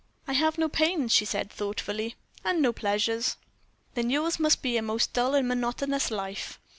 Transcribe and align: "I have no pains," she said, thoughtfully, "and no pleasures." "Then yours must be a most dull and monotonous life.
"I 0.27 0.33
have 0.33 0.57
no 0.57 0.67
pains," 0.67 1.11
she 1.11 1.25
said, 1.25 1.51
thoughtfully, 1.51 2.15
"and 2.43 2.59
no 2.59 2.73
pleasures." 2.73 3.37
"Then 3.93 4.09
yours 4.09 4.39
must 4.39 4.63
be 4.63 4.75
a 4.75 4.81
most 4.81 5.13
dull 5.13 5.35
and 5.35 5.47
monotonous 5.47 6.09
life. 6.09 6.59